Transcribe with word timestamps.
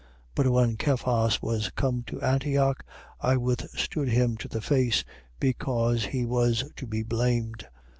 2:11. 0.01 0.07
But 0.33 0.47
when 0.49 0.77
Cephas 0.79 1.41
was 1.43 1.69
come 1.69 2.01
to 2.07 2.19
Antioch, 2.23 2.83
I 3.19 3.37
withstood 3.37 4.07
him 4.07 4.35
to 4.37 4.47
the 4.47 4.59
face, 4.59 5.03
because 5.39 6.05
he 6.05 6.25
was 6.25 6.63
to 6.77 6.87
be 6.87 7.03
blamed. 7.03 7.67